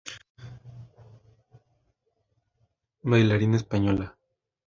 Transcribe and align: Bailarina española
Bailarina 3.13 3.57
española 3.57 4.15